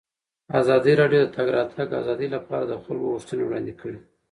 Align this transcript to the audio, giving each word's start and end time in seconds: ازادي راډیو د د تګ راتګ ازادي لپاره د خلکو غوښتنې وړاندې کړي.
ازادي 0.59 0.93
راډیو 1.01 1.21
د 1.23 1.25
د 1.29 1.33
تګ 1.35 1.47
راتګ 1.57 1.87
ازادي 2.01 2.27
لپاره 2.35 2.63
د 2.67 2.73
خلکو 2.83 3.07
غوښتنې 3.13 3.43
وړاندې 3.45 3.73
کړي. 3.81 3.99